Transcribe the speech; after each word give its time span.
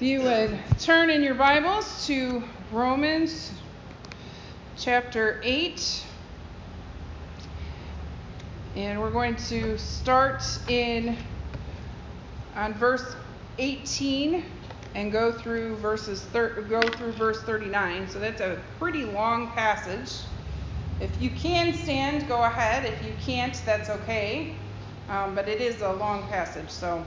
You 0.00 0.22
would 0.22 0.58
turn 0.80 1.08
in 1.08 1.22
your 1.22 1.36
Bibles 1.36 2.04
to 2.08 2.42
Romans 2.72 3.52
chapter 4.76 5.40
8. 5.44 6.04
And 8.74 9.00
we're 9.00 9.12
going 9.12 9.36
to 9.36 9.78
start 9.78 10.42
in 10.68 11.16
on 12.56 12.74
verse 12.74 13.14
18 13.58 14.44
and 14.96 15.12
go 15.12 15.30
through 15.30 15.76
verses 15.76 16.22
thir- 16.24 16.62
go 16.62 16.82
through 16.82 17.12
verse 17.12 17.40
39. 17.42 18.08
So 18.08 18.18
that's 18.18 18.40
a 18.40 18.60
pretty 18.80 19.04
long 19.04 19.52
passage. 19.52 20.26
If 21.00 21.22
you 21.22 21.30
can 21.30 21.72
stand, 21.72 22.26
go 22.26 22.42
ahead. 22.42 22.84
If 22.84 23.00
you 23.06 23.12
can't, 23.24 23.62
that's 23.64 23.90
okay. 23.90 24.56
Um, 25.08 25.36
but 25.36 25.48
it 25.48 25.60
is 25.60 25.82
a 25.82 25.92
long 25.92 26.26
passage. 26.26 26.68
So 26.68 27.06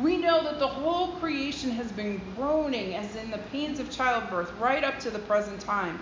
We 0.00 0.16
know 0.16 0.44
that 0.44 0.60
the 0.60 0.68
whole 0.68 1.16
creation 1.16 1.70
has 1.72 1.90
been 1.90 2.22
groaning 2.36 2.94
as 2.94 3.16
in 3.16 3.32
the 3.32 3.38
pains 3.50 3.80
of 3.80 3.90
childbirth 3.90 4.52
right 4.60 4.84
up 4.84 5.00
to 5.00 5.10
the 5.10 5.18
present 5.18 5.60
time. 5.60 5.98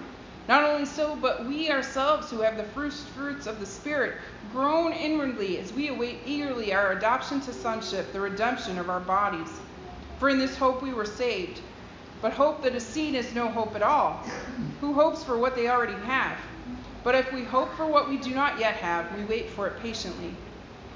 Not 0.49 0.65
only 0.65 0.85
so, 0.85 1.17
but 1.17 1.47
we 1.47 1.71
ourselves 1.71 2.31
who 2.31 2.43
have 2.43 2.59
the 2.59 2.65
first 2.65 3.07
fruits 3.09 3.47
of 3.47 3.59
the 3.59 3.65
Spirit 3.65 4.19
groan 4.53 4.93
inwardly 4.93 5.59
as 5.59 5.73
we 5.73 5.89
await 5.89 6.21
eagerly 6.27 6.75
our 6.75 6.93
adoption 6.93 7.41
to 7.41 7.55
sonship, 7.55 8.13
the 8.13 8.21
redemption 8.21 8.79
of 8.79 8.91
our 8.91 9.01
bodies. 9.01 9.49
For 10.19 10.29
in 10.29 10.39
this 10.39 10.57
hope 10.57 10.83
we 10.83 10.93
were 10.93 11.07
saved. 11.07 11.61
But 12.21 12.33
hope 12.33 12.63
that 12.63 12.75
is 12.75 12.87
seen 12.87 13.15
is 13.15 13.35
no 13.35 13.49
hope 13.49 13.75
at 13.75 13.83
all. 13.83 14.23
Who 14.81 14.93
hopes 14.93 15.25
for 15.25 15.39
what 15.39 15.57
they 15.57 15.69
already 15.69 16.01
have? 16.05 16.39
But 17.03 17.15
if 17.15 17.33
we 17.33 17.45
hope 17.45 17.75
for 17.77 17.87
what 17.87 18.09
we 18.09 18.19
do 18.19 18.35
not 18.35 18.59
yet 18.59 18.75
have, 18.77 19.17
we 19.17 19.25
wait 19.25 19.51
for 19.51 19.67
it 19.67 19.81
patiently. 19.81 20.35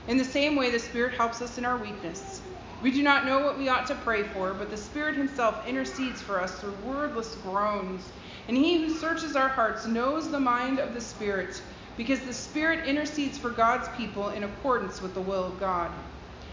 In 0.06 0.16
the 0.18 0.24
same 0.24 0.54
way, 0.54 0.70
the 0.70 0.78
Spirit 0.78 1.14
helps 1.14 1.40
us 1.40 1.56
in 1.58 1.64
our 1.64 1.76
weakness. 1.76 2.39
We 2.82 2.90
do 2.90 3.02
not 3.02 3.26
know 3.26 3.40
what 3.40 3.58
we 3.58 3.68
ought 3.68 3.86
to 3.88 3.94
pray 3.94 4.22
for, 4.22 4.54
but 4.54 4.70
the 4.70 4.76
Spirit 4.76 5.14
Himself 5.14 5.66
intercedes 5.68 6.22
for 6.22 6.40
us 6.40 6.58
through 6.58 6.76
wordless 6.84 7.34
groans. 7.36 8.08
And 8.48 8.56
He 8.56 8.78
who 8.78 8.90
searches 8.90 9.36
our 9.36 9.48
hearts 9.48 9.86
knows 9.86 10.30
the 10.30 10.40
mind 10.40 10.78
of 10.78 10.94
the 10.94 11.00
Spirit, 11.00 11.60
because 11.98 12.20
the 12.20 12.32
Spirit 12.32 12.86
intercedes 12.86 13.36
for 13.36 13.50
God's 13.50 13.88
people 13.98 14.30
in 14.30 14.44
accordance 14.44 15.02
with 15.02 15.12
the 15.12 15.20
will 15.20 15.44
of 15.44 15.60
God. 15.60 15.90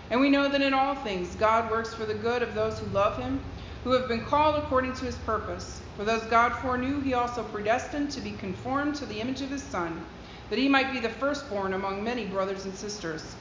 And 0.10 0.20
we 0.20 0.30
know 0.30 0.50
that 0.50 0.62
in 0.62 0.74
all 0.74 0.96
things 0.96 1.34
God 1.36 1.72
works 1.72 1.94
for 1.94 2.06
the 2.06 2.14
good 2.14 2.42
of 2.42 2.54
those 2.54 2.78
who 2.78 2.88
love 2.88 3.18
Him, 3.18 3.40
who 3.86 3.92
have 3.92 4.10
been 4.10 4.26
called 4.26 4.56
according 4.56 4.94
to 4.96 5.06
His 5.06 5.16
purpose. 5.20 5.82
For 5.96 6.04
those 6.04 6.24
God 6.24 6.54
foreknew, 6.58 7.00
He 7.00 7.14
also 7.14 7.44
predestined 7.44 8.12
to 8.12 8.22
be 8.22 8.32
conformed 8.34 8.96
to 8.96 9.06
the 9.06 9.22
image 9.22 9.42
of 9.42 9.50
His 9.50 9.64
Son, 9.64 10.06
that 10.50 10.60
He 10.60 10.68
might 10.68 10.92
be 10.92 11.00
the 11.00 11.08
firstborn 11.08 11.74
among 11.74 12.04
many 12.04 12.26
brothers 12.26 12.66
and 12.66 12.76
sisters. 12.76 13.36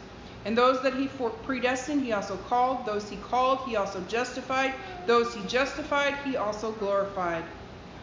And 0.47 0.57
those 0.57 0.81
that 0.83 0.95
he 0.95 1.09
predestined, 1.43 2.03
he 2.03 2.13
also 2.13 2.37
called. 2.37 2.87
Those 2.87 3.11
he 3.11 3.17
called, 3.17 3.59
he 3.67 3.75
also 3.75 4.01
justified. 4.03 4.75
Those 5.05 5.35
he 5.35 5.45
justified, 5.49 6.15
he 6.25 6.37
also 6.37 6.71
glorified. 6.71 7.43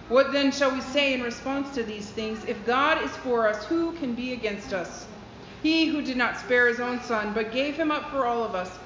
What 0.09 0.33
then 0.33 0.51
shall 0.51 0.73
we 0.73 0.81
say 0.81 1.13
in 1.13 1.21
response 1.21 1.73
to 1.73 1.83
these 1.83 2.09
things? 2.09 2.43
If 2.43 2.65
God 2.65 3.01
is 3.01 3.15
for 3.15 3.47
us, 3.47 3.63
who 3.63 3.93
can 3.93 4.13
be 4.13 4.33
against 4.33 4.73
us? 4.73 5.07
He 5.61 5.85
who 5.85 6.01
did 6.01 6.17
not 6.17 6.37
spare 6.37 6.67
his 6.67 6.81
own 6.81 7.01
son, 7.01 7.33
but 7.33 7.53
gave 7.53 7.77
him 7.77 7.91
up 7.91 8.11
for 8.11 8.25
all 8.25 8.43
of 8.43 8.55
us, 8.55 8.77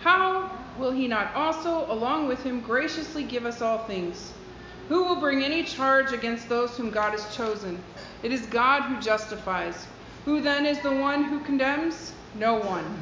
how 0.00 0.50
will 0.76 0.90
he 0.90 1.06
not 1.06 1.32
also, 1.36 1.88
along 1.92 2.26
with 2.26 2.42
him, 2.42 2.60
graciously 2.60 3.22
give 3.22 3.46
us 3.46 3.62
all 3.62 3.78
things? 3.86 4.32
Who 4.88 5.04
will 5.04 5.20
bring 5.20 5.44
any 5.44 5.62
charge 5.62 6.12
against 6.12 6.48
those 6.48 6.76
whom 6.76 6.90
God 6.90 7.12
has 7.12 7.36
chosen? 7.36 7.80
It 8.24 8.32
is 8.32 8.46
God 8.46 8.82
who 8.82 9.00
justifies. 9.00 9.86
Who 10.24 10.40
then 10.40 10.66
is 10.66 10.80
the 10.80 10.92
one 10.92 11.22
who 11.22 11.38
condemns? 11.44 12.14
No 12.34 12.54
one. 12.54 12.98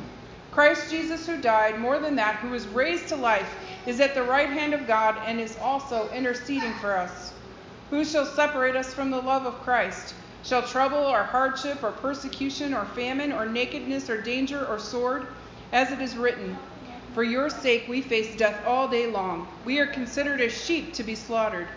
Christ 0.50 0.90
Jesus, 0.90 1.26
who 1.26 1.40
died, 1.40 1.78
more 1.78 1.98
than 1.98 2.16
that, 2.16 2.36
who 2.36 2.48
was 2.48 2.66
raised 2.66 3.08
to 3.08 3.16
life, 3.16 3.54
is 3.86 4.00
at 4.00 4.14
the 4.14 4.22
right 4.22 4.48
hand 4.48 4.74
of 4.74 4.86
God 4.86 5.16
and 5.24 5.38
is 5.38 5.56
also 5.58 6.10
interceding 6.10 6.72
for 6.74 6.96
us. 6.96 7.32
Who 7.90 8.04
shall 8.04 8.26
separate 8.26 8.74
us 8.74 8.92
from 8.92 9.10
the 9.10 9.20
love 9.20 9.46
of 9.46 9.60
Christ? 9.60 10.14
Shall 10.42 10.62
trouble 10.62 10.98
or 10.98 11.22
hardship 11.22 11.82
or 11.82 11.92
persecution 11.92 12.72
or 12.72 12.86
famine 12.86 13.32
or 13.32 13.44
nakedness 13.46 14.08
or 14.08 14.20
danger 14.20 14.66
or 14.66 14.78
sword? 14.78 15.26
As 15.72 15.92
it 15.92 16.00
is 16.00 16.16
written, 16.16 16.56
For 17.12 17.22
your 17.22 17.50
sake 17.50 17.86
we 17.88 18.00
face 18.00 18.36
death 18.36 18.64
all 18.66 18.88
day 18.88 19.06
long. 19.06 19.46
We 19.64 19.78
are 19.78 19.86
considered 19.86 20.40
as 20.40 20.52
sheep 20.52 20.94
to 20.94 21.02
be 21.02 21.14
slaughtered. 21.14 21.68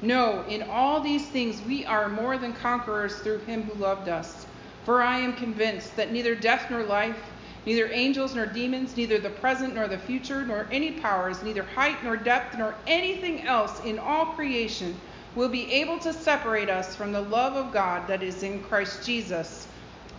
No, 0.00 0.44
in 0.48 0.62
all 0.62 1.00
these 1.00 1.28
things 1.28 1.60
we 1.62 1.84
are 1.86 2.08
more 2.08 2.38
than 2.38 2.52
conquerors 2.52 3.16
through 3.18 3.40
him 3.40 3.62
who 3.62 3.74
loved 3.74 4.08
us. 4.08 4.43
For 4.84 5.02
I 5.02 5.18
am 5.18 5.32
convinced 5.32 5.96
that 5.96 6.12
neither 6.12 6.34
death 6.34 6.70
nor 6.70 6.82
life, 6.82 7.18
neither 7.64 7.88
angels 7.90 8.34
nor 8.34 8.46
demons, 8.46 8.96
neither 8.96 9.18
the 9.18 9.30
present 9.30 9.74
nor 9.74 9.88
the 9.88 9.98
future, 9.98 10.44
nor 10.44 10.66
any 10.70 10.92
powers, 10.92 11.42
neither 11.42 11.62
height 11.62 12.04
nor 12.04 12.16
depth, 12.16 12.58
nor 12.58 12.74
anything 12.86 13.42
else 13.42 13.82
in 13.84 13.98
all 13.98 14.26
creation 14.26 14.94
will 15.34 15.48
be 15.48 15.72
able 15.72 15.98
to 15.98 16.12
separate 16.12 16.68
us 16.68 16.94
from 16.94 17.12
the 17.12 17.20
love 17.20 17.54
of 17.54 17.72
God 17.72 18.06
that 18.08 18.22
is 18.22 18.42
in 18.42 18.62
Christ 18.62 19.04
Jesus 19.04 19.66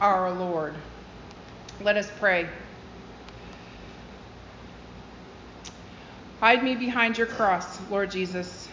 our 0.02 0.32
Lord. 0.32 0.74
Let 1.82 1.96
us 1.96 2.10
pray. 2.20 2.50
Hide 6.40 6.64
me 6.64 6.76
behind 6.76 7.18
your 7.18 7.28
cross, 7.28 7.80
Lord 7.90 8.12
Jesus. 8.12 8.68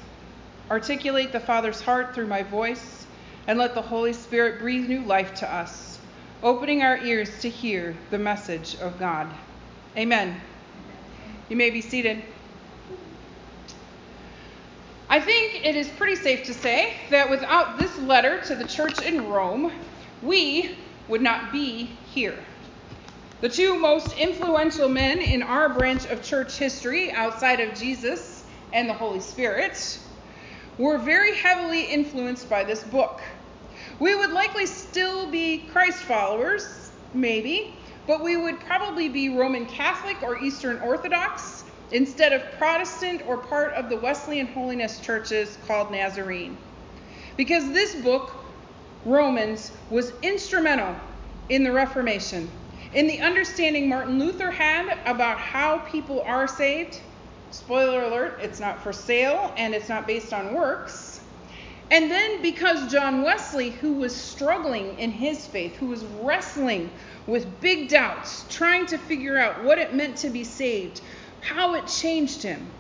Articulate 0.71 1.33
the 1.33 1.41
Father's 1.41 1.81
heart 1.81 2.15
through 2.15 2.27
my 2.27 2.43
voice 2.43 3.02
and 3.47 3.59
let 3.59 3.75
the 3.75 3.83
Holy 3.83 4.13
Spirit 4.13 4.61
breathe 4.61 4.89
new 4.89 5.03
life 5.03 5.35
to 5.35 5.53
us, 5.53 5.99
opening 6.43 6.83
our 6.83 6.99
ears 6.99 7.41
to 7.41 7.49
hear 7.49 7.97
the 8.11 8.19
message 8.19 8.77
of 8.77 8.99
God. 8.99 9.29
Amen. 9.97 10.41
You 11.49 11.57
may 11.57 11.71
be 11.71 11.81
seated. 11.81 12.23
I 15.09 15.21
think 15.21 15.67
it 15.67 15.77
is 15.77 15.89
pretty 15.89 16.17
safe 16.17 16.45
to 16.45 16.55
say 16.55 16.95
that 17.11 17.29
without 17.29 17.79
this 17.79 17.99
letter 17.99 18.41
to 18.47 18.55
the 18.55 18.65
church 18.65 19.03
in 19.03 19.29
Rome, 19.29 19.71
we 20.23 20.79
would 21.09 21.21
not 21.21 21.53
be 21.53 21.85
here. 22.15 22.39
The 23.43 23.49
two 23.49 23.79
most 23.79 24.17
influential 24.17 24.89
men 24.89 25.19
in 25.19 25.43
our 25.43 25.69
branch 25.69 26.07
of 26.07 26.23
church 26.23 26.57
history, 26.57 27.11
outside 27.13 27.61
of 27.61 27.77
Jesus 27.77 28.45
and 28.73 28.89
the 28.89 28.95
Holy 28.95 29.21
Spirit, 29.21 30.01
were 30.79 30.99
very 30.99 31.37
heavily 31.37 31.85
influenced 31.85 32.49
by 32.49 32.65
this 32.65 32.83
book. 32.85 33.21
We 33.99 34.15
would 34.15 34.31
likely 34.31 34.67
still 34.67 35.31
be 35.31 35.59
Christ 35.73 35.99
followers, 35.99 36.91
maybe, 37.15 37.75
but 38.07 38.23
we 38.23 38.37
would 38.37 38.61
probably 38.61 39.09
be 39.09 39.29
Roman 39.37 39.67
Catholic 39.67 40.23
or 40.23 40.39
Eastern 40.39 40.79
Orthodox 40.81 41.65
instead 41.91 42.33
of 42.33 42.43
Protestant 42.59 43.23
or 43.27 43.37
part 43.37 43.75
of 43.75 43.89
the 43.89 43.97
Wesleyan 43.97 44.47
holiness 44.47 44.99
churches 45.01 45.59
called 45.67 45.91
Nazarene. 45.91 46.57
Because 47.37 47.65
this 47.73 47.95
book, 47.97 48.35
Romans, 49.05 49.73
was 49.91 50.13
instrumental 50.23 50.97
in 51.49 51.65
the 51.65 51.73
Reformation, 51.73 52.51
in 52.95 53.07
the 53.07 53.21
understanding 53.21 53.89
Martin 53.89 54.19
Luther 54.19 54.51
had 54.51 54.99
about 55.07 55.39
how 55.39 55.79
people 55.79 56.23
are 56.23 56.49
saved 56.49 57.01
Spoiler 57.53 58.03
alert, 58.03 58.39
it's 58.41 58.61
not 58.61 58.83
for 58.83 58.93
sale 58.93 59.53
and 59.59 59.75
it's 59.75 59.89
not 59.89 60.07
based 60.07 60.33
on 60.33 60.55
works. 60.55 61.21
And 61.91 62.11
then 62.11 62.41
because 62.41 62.91
John 62.91 63.23
Wesley, 63.23 63.69
who 63.69 63.93
was 63.93 64.17
struggling 64.17 64.99
in 64.99 65.11
his 65.11 65.47
faith, 65.47 65.77
who 65.77 65.89
was 65.89 66.03
wrestling 66.07 66.91
with 67.27 67.61
big 67.61 67.91
doubts, 67.91 68.47
trying 68.49 68.87
to 68.87 68.97
figure 68.97 69.37
out 69.37 69.63
what 69.63 69.79
it 69.79 69.93
meant 69.95 70.17
to 70.19 70.31
be 70.31 70.45
saved, 70.45 71.03
how 71.41 71.75
it 71.75 71.87
changed 71.87 72.43
him, 72.43 72.73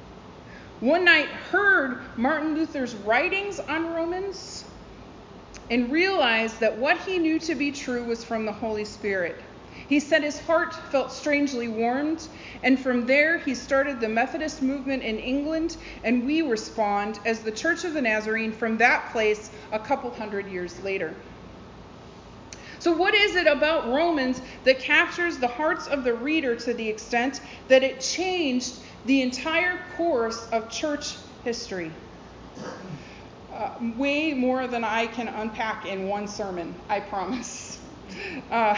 one 0.81 1.05
night 1.05 1.29
heard 1.29 2.01
Martin 2.17 2.55
Luther's 2.55 2.95
writings 2.95 3.61
on 3.61 3.93
Romans 3.93 4.65
and 5.71 5.93
realized 5.93 6.61
that 6.61 6.79
what 6.79 6.99
he 7.03 7.19
knew 7.19 7.39
to 7.41 7.55
be 7.55 7.73
true 7.73 8.05
was 8.05 8.25
from 8.25 8.47
the 8.47 8.53
Holy 8.53 8.85
Spirit. 8.85 9.43
He 9.93 10.01
said 10.01 10.23
his 10.23 10.41
heart 10.41 10.73
felt 10.91 11.13
strangely 11.13 11.69
warmed, 11.69 12.27
and 12.63 12.81
from 12.81 13.05
there 13.05 13.37
he 13.37 13.55
started 13.55 14.01
the 14.01 14.09
Methodist 14.09 14.63
movement 14.63 15.03
in 15.03 15.19
England, 15.19 15.77
and 16.03 16.25
we 16.25 16.41
were 16.41 16.57
spawned 16.57 17.19
as 17.27 17.41
the 17.43 17.53
Church 17.53 17.85
of 17.85 17.93
the 17.93 18.01
Nazarene 18.01 18.53
from 18.53 18.79
that 18.79 19.13
place 19.13 19.51
a 19.71 19.79
couple 19.79 20.11
hundred 20.11 20.49
years 20.49 20.81
later. 20.81 21.15
So, 22.79 22.97
what 22.97 23.13
is 23.13 23.37
it 23.37 23.47
about 23.47 23.89
Romans 23.89 24.41
that 24.65 24.79
captures 24.81 25.37
the 25.37 25.49
hearts 25.49 25.89
of 25.89 26.05
the 26.05 26.15
reader 26.15 26.57
to 26.57 26.73
the 26.73 26.89
extent 26.89 27.43
that 27.69 27.83
it 27.83 28.01
changed 28.01 28.83
the 29.05 29.21
entire 29.21 29.79
course 29.99 30.49
of 30.53 30.71
church 30.71 31.19
history? 31.45 31.93
Uh, 33.53 33.73
way 33.99 34.33
more 34.33 34.67
than 34.67 34.85
I 34.85 35.07
can 35.07 35.29
unpack 35.29 35.85
in 35.85 36.09
one 36.09 36.27
sermon, 36.29 36.81
I 36.89 37.01
promise. 37.01 37.79
Uh, 38.51 38.77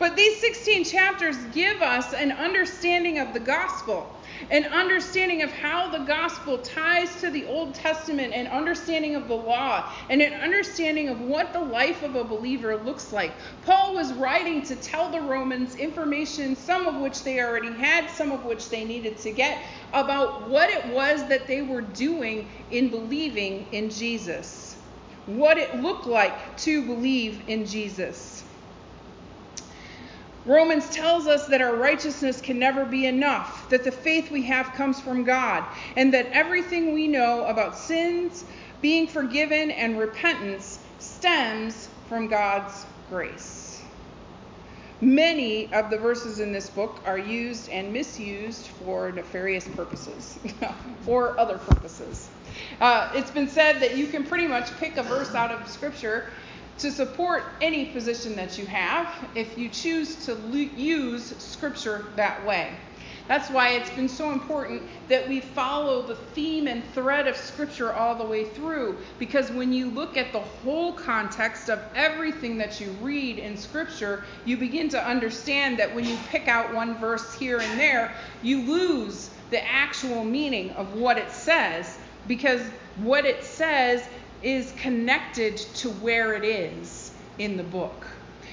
but 0.00 0.16
these 0.16 0.40
16 0.40 0.84
chapters 0.84 1.36
give 1.52 1.80
us 1.80 2.12
an 2.12 2.32
understanding 2.32 3.20
of 3.20 3.32
the 3.32 3.40
gospel 3.40 4.12
an 4.48 4.64
understanding 4.66 5.42
of 5.42 5.52
how 5.52 5.90
the 5.90 6.04
gospel 6.04 6.58
ties 6.58 7.20
to 7.20 7.30
the 7.30 7.44
Old 7.44 7.74
Testament, 7.74 8.32
an 8.32 8.46
understanding 8.46 9.14
of 9.14 9.28
the 9.28 9.34
law, 9.34 9.92
and 10.08 10.22
an 10.22 10.32
understanding 10.34 11.08
of 11.08 11.20
what 11.20 11.52
the 11.52 11.60
life 11.60 12.02
of 12.02 12.16
a 12.16 12.24
believer 12.24 12.76
looks 12.76 13.12
like. 13.12 13.32
Paul 13.64 13.94
was 13.94 14.12
writing 14.14 14.62
to 14.62 14.76
tell 14.76 15.10
the 15.10 15.20
Romans 15.20 15.74
information, 15.74 16.56
some 16.56 16.86
of 16.86 17.00
which 17.00 17.22
they 17.22 17.40
already 17.40 17.72
had, 17.72 18.08
some 18.08 18.32
of 18.32 18.44
which 18.44 18.70
they 18.70 18.84
needed 18.84 19.18
to 19.18 19.30
get, 19.30 19.62
about 19.92 20.48
what 20.48 20.70
it 20.70 20.86
was 20.86 21.26
that 21.28 21.46
they 21.46 21.62
were 21.62 21.82
doing 21.82 22.48
in 22.70 22.88
believing 22.88 23.66
in 23.72 23.90
Jesus, 23.90 24.76
what 25.26 25.58
it 25.58 25.76
looked 25.76 26.06
like 26.06 26.56
to 26.58 26.84
believe 26.86 27.42
in 27.46 27.66
Jesus. 27.66 28.29
Romans 30.46 30.88
tells 30.90 31.26
us 31.26 31.46
that 31.48 31.60
our 31.60 31.76
righteousness 31.76 32.40
can 32.40 32.58
never 32.58 32.84
be 32.84 33.06
enough, 33.06 33.68
that 33.68 33.84
the 33.84 33.92
faith 33.92 34.30
we 34.30 34.42
have 34.42 34.72
comes 34.72 35.00
from 35.00 35.24
God, 35.24 35.64
and 35.96 36.14
that 36.14 36.26
everything 36.32 36.94
we 36.94 37.08
know 37.08 37.44
about 37.46 37.76
sins, 37.76 38.44
being 38.80 39.06
forgiven, 39.06 39.70
and 39.70 39.98
repentance 39.98 40.80
stems 40.98 41.88
from 42.08 42.26
God's 42.28 42.86
grace. 43.10 43.82
Many 45.02 45.72
of 45.72 45.88
the 45.90 45.96
verses 45.96 46.40
in 46.40 46.52
this 46.52 46.68
book 46.68 47.00
are 47.06 47.18
used 47.18 47.70
and 47.70 47.90
misused 47.90 48.66
for 48.66 49.10
nefarious 49.10 49.66
purposes 49.66 50.38
or 51.06 51.38
other 51.40 51.56
purposes. 51.56 52.28
Uh, 52.80 53.10
it's 53.14 53.30
been 53.30 53.48
said 53.48 53.80
that 53.80 53.96
you 53.96 54.06
can 54.08 54.24
pretty 54.24 54.46
much 54.46 54.70
pick 54.78 54.98
a 54.98 55.02
verse 55.02 55.34
out 55.34 55.50
of 55.50 55.66
Scripture 55.68 56.30
to 56.80 56.90
support 56.90 57.44
any 57.60 57.86
position 57.86 58.34
that 58.36 58.58
you 58.58 58.66
have 58.66 59.12
if 59.34 59.58
you 59.58 59.68
choose 59.68 60.26
to 60.26 60.36
use 60.56 61.36
Scripture 61.38 62.06
that 62.16 62.44
way. 62.46 62.72
That's 63.30 63.48
why 63.48 63.74
it's 63.74 63.90
been 63.90 64.08
so 64.08 64.32
important 64.32 64.82
that 65.08 65.28
we 65.28 65.40
follow 65.40 66.02
the 66.02 66.16
theme 66.16 66.66
and 66.66 66.82
thread 66.94 67.28
of 67.28 67.36
Scripture 67.36 67.92
all 67.92 68.16
the 68.16 68.24
way 68.24 68.44
through. 68.44 68.98
Because 69.20 69.52
when 69.52 69.72
you 69.72 69.88
look 69.88 70.16
at 70.16 70.32
the 70.32 70.40
whole 70.40 70.92
context 70.92 71.68
of 71.68 71.80
everything 71.94 72.58
that 72.58 72.80
you 72.80 72.90
read 73.00 73.38
in 73.38 73.56
Scripture, 73.56 74.24
you 74.44 74.56
begin 74.56 74.88
to 74.88 75.06
understand 75.06 75.78
that 75.78 75.94
when 75.94 76.04
you 76.04 76.18
pick 76.28 76.48
out 76.48 76.74
one 76.74 76.98
verse 76.98 77.32
here 77.34 77.60
and 77.60 77.78
there, 77.78 78.12
you 78.42 78.62
lose 78.62 79.30
the 79.50 79.64
actual 79.64 80.24
meaning 80.24 80.70
of 80.70 80.94
what 80.94 81.16
it 81.16 81.30
says. 81.30 81.98
Because 82.26 82.62
what 82.96 83.24
it 83.24 83.44
says 83.44 84.08
is 84.42 84.72
connected 84.72 85.56
to 85.56 85.90
where 85.90 86.34
it 86.34 86.44
is 86.44 87.12
in 87.38 87.56
the 87.56 87.62
book. 87.62 88.06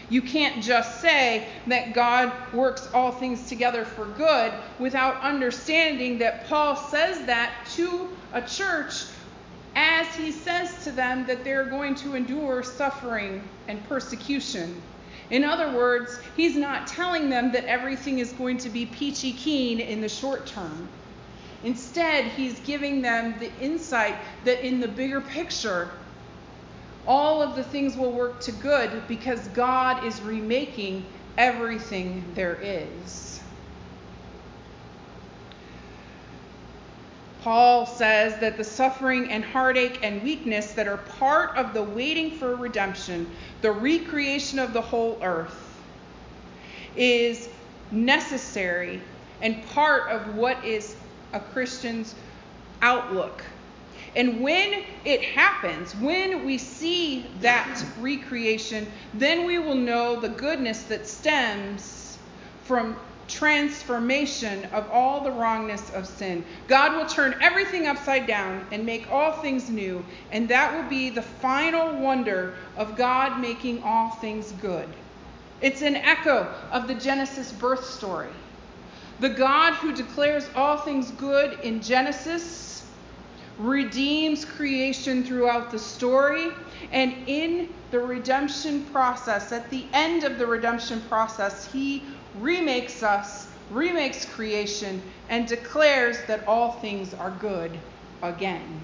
You 0.09 0.21
can't 0.21 0.63
just 0.63 1.01
say 1.01 1.47
that 1.67 1.93
God 1.93 2.31
works 2.53 2.87
all 2.93 3.11
things 3.11 3.49
together 3.49 3.83
for 3.83 4.05
good 4.05 4.53
without 4.79 5.21
understanding 5.21 6.19
that 6.19 6.47
Paul 6.47 6.75
says 6.75 7.25
that 7.25 7.53
to 7.75 8.09
a 8.33 8.41
church 8.41 9.03
as 9.75 10.07
he 10.15 10.31
says 10.31 10.83
to 10.85 10.91
them 10.91 11.25
that 11.27 11.43
they're 11.43 11.65
going 11.65 11.93
to 11.95 12.15
endure 12.15 12.63
suffering 12.63 13.43
and 13.67 13.83
persecution. 13.87 14.81
In 15.29 15.43
other 15.43 15.75
words, 15.77 16.19
he's 16.37 16.55
not 16.55 16.87
telling 16.87 17.29
them 17.29 17.51
that 17.51 17.65
everything 17.65 18.19
is 18.19 18.31
going 18.31 18.57
to 18.59 18.69
be 18.69 18.85
peachy 18.85 19.33
keen 19.33 19.79
in 19.79 19.99
the 19.99 20.09
short 20.09 20.47
term. 20.47 20.87
Instead, 21.63 22.25
he's 22.25 22.59
giving 22.61 23.01
them 23.01 23.35
the 23.39 23.51
insight 23.59 24.15
that 24.45 24.65
in 24.65 24.79
the 24.79 24.87
bigger 24.87 25.21
picture, 25.21 25.89
all 27.07 27.41
of 27.41 27.55
the 27.55 27.63
things 27.63 27.95
will 27.95 28.11
work 28.11 28.39
to 28.41 28.51
good 28.51 29.07
because 29.07 29.47
God 29.49 30.03
is 30.03 30.21
remaking 30.21 31.05
everything 31.37 32.23
there 32.35 32.57
is. 32.61 33.39
Paul 37.41 37.85
says 37.85 38.37
that 38.41 38.57
the 38.57 38.63
suffering 38.63 39.31
and 39.31 39.41
heartache 39.41 39.99
and 40.03 40.21
weakness 40.21 40.73
that 40.73 40.85
are 40.85 40.97
part 40.97 41.55
of 41.55 41.73
the 41.73 41.81
waiting 41.81 42.31
for 42.31 42.57
redemption, 42.57 43.31
the 43.61 43.71
recreation 43.71 44.59
of 44.59 44.73
the 44.73 44.81
whole 44.81 45.17
earth, 45.23 45.79
is 46.97 47.47
necessary 47.89 49.01
and 49.41 49.65
part 49.67 50.09
of 50.09 50.35
what 50.35 50.61
is 50.65 50.96
a 51.33 51.39
Christian's 51.39 52.15
outlook. 52.81 53.43
And 54.15 54.41
when 54.41 54.83
it 55.05 55.21
happens, 55.21 55.93
when 55.95 56.45
we 56.45 56.57
see 56.57 57.27
that 57.41 57.83
recreation, 57.99 58.87
then 59.13 59.45
we 59.45 59.59
will 59.59 59.75
know 59.75 60.19
the 60.19 60.29
goodness 60.29 60.83
that 60.83 61.07
stems 61.07 62.17
from 62.63 62.95
transformation 63.27 64.65
of 64.65 64.89
all 64.89 65.21
the 65.21 65.31
wrongness 65.31 65.89
of 65.91 66.07
sin. 66.07 66.43
God 66.67 66.95
will 66.95 67.05
turn 67.05 67.35
everything 67.41 67.85
upside 67.87 68.25
down 68.25 68.65
and 68.71 68.85
make 68.85 69.11
all 69.11 69.33
things 69.33 69.69
new, 69.69 70.03
and 70.31 70.47
that 70.49 70.73
will 70.73 70.89
be 70.89 71.09
the 71.09 71.21
final 71.21 71.95
wonder 71.99 72.55
of 72.77 72.95
God 72.95 73.39
making 73.39 73.83
all 73.83 74.11
things 74.11 74.53
good. 74.53 74.87
It's 75.61 75.81
an 75.81 75.95
echo 75.95 76.47
of 76.71 76.87
the 76.87 76.95
Genesis 76.95 77.51
birth 77.51 77.83
story. 77.83 78.29
The 79.19 79.29
God 79.29 79.73
who 79.73 79.93
declares 79.93 80.47
all 80.55 80.77
things 80.77 81.11
good 81.11 81.59
in 81.61 81.81
Genesis 81.81 82.85
redeems 83.57 84.45
creation 84.45 85.23
throughout 85.23 85.71
the 85.71 85.79
story. 85.79 86.49
And 86.91 87.15
in 87.27 87.69
the 87.91 87.99
redemption 87.99 88.85
process, 88.85 89.51
at 89.51 89.69
the 89.69 89.85
end 89.93 90.23
of 90.23 90.37
the 90.37 90.45
redemption 90.45 91.01
process, 91.09 91.71
he 91.71 92.03
remakes 92.39 93.01
us, 93.01 93.47
remakes 93.71 94.25
creation, 94.25 95.01
and 95.29 95.47
declares 95.47 96.17
that 96.27 96.47
all 96.47 96.73
things 96.73 97.13
are 97.15 97.31
good 97.39 97.71
again. 98.21 98.81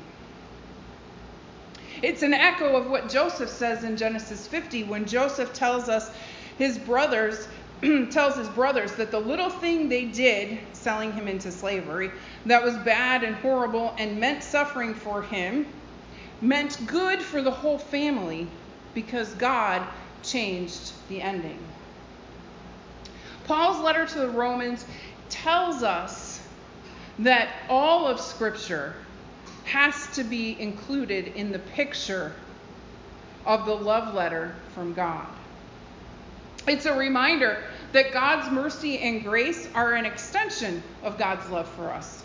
It's 2.01 2.23
an 2.23 2.33
echo 2.33 2.75
of 2.75 2.89
what 2.89 3.07
Joseph 3.07 3.49
says 3.49 3.83
in 3.83 3.95
Genesis 3.95 4.47
50 4.47 4.85
when 4.85 5.05
Joseph 5.05 5.53
tells 5.53 5.89
us 5.89 6.09
his 6.57 6.77
brothers 6.77 7.47
tells 8.11 8.35
his 8.35 8.47
brothers 8.49 8.93
that 8.93 9.11
the 9.11 9.19
little 9.19 9.49
thing 9.49 9.89
they 9.89 10.05
did, 10.05 10.59
selling 10.73 11.11
him 11.11 11.27
into 11.27 11.51
slavery, 11.51 12.11
that 12.45 12.63
was 12.63 12.75
bad 12.77 13.23
and 13.23 13.35
horrible 13.37 13.93
and 13.97 14.19
meant 14.19 14.41
suffering 14.43 14.93
for 14.93 15.21
him, 15.21 15.65
meant 16.41 16.79
good 16.87 17.21
for 17.21 17.41
the 17.41 17.51
whole 17.51 17.77
family 17.77 18.47
because 18.93 19.33
God 19.33 19.85
changed 20.21 20.93
the 21.09 21.21
ending. 21.21 21.59
Paul's 23.45 23.81
letter 23.83 24.05
to 24.05 24.19
the 24.19 24.29
Romans 24.29 24.85
tells 25.29 25.83
us 25.83 26.41
that 27.19 27.49
all 27.69 28.07
of 28.07 28.19
Scripture 28.19 28.93
has 29.65 30.07
to 30.15 30.23
be 30.23 30.59
included 30.59 31.27
in 31.27 31.51
the 31.51 31.59
picture 31.59 32.33
of 33.45 33.65
the 33.65 33.75
love 33.75 34.13
letter 34.13 34.55
from 34.73 34.93
God. 34.93 35.27
It's 36.67 36.85
a 36.85 36.93
reminder 36.93 37.61
that 37.93 38.11
God's 38.11 38.51
mercy 38.51 38.99
and 38.99 39.23
grace 39.23 39.67
are 39.73 39.93
an 39.93 40.05
extension 40.05 40.83
of 41.03 41.17
God's 41.17 41.49
love 41.49 41.69
for 41.69 41.91
us. 41.91 42.23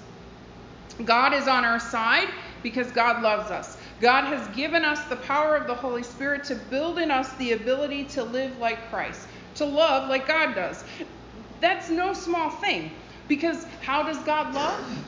God 1.05 1.33
is 1.33 1.47
on 1.47 1.65
our 1.65 1.79
side 1.79 2.29
because 2.63 2.91
God 2.91 3.23
loves 3.23 3.51
us. 3.51 3.77
God 4.01 4.25
has 4.25 4.57
given 4.57 4.85
us 4.85 5.05
the 5.09 5.17
power 5.17 5.55
of 5.57 5.67
the 5.67 5.75
Holy 5.75 6.03
Spirit 6.03 6.43
to 6.45 6.57
build 6.57 6.99
in 6.99 7.11
us 7.11 7.33
the 7.35 7.53
ability 7.53 8.05
to 8.07 8.25
live 8.25 8.59
like 8.59 8.91
Christ, 8.91 9.29
to 9.57 9.65
love 9.65 10.09
like 10.09 10.27
God 10.27 10.55
does. 10.55 10.83
That's 11.61 11.91
no 11.91 12.13
small 12.15 12.51
thing 12.51 12.91
because 13.29 13.65
how 13.83 14.03
does 14.03 14.19
God 14.25 14.55
love? 14.55 15.05